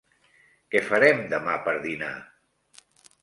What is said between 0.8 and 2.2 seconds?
farem demà per dinar?